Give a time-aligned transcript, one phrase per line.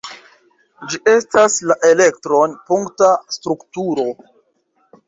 [0.93, 4.13] Ĝi estas la elektron-punkta strukturo.